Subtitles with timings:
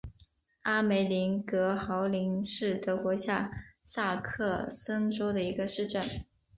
[0.63, 3.51] 阿梅林格豪森是德国下
[3.85, 6.03] 萨克森州的一个市镇。